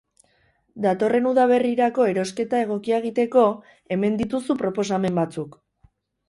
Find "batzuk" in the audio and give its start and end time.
5.21-5.61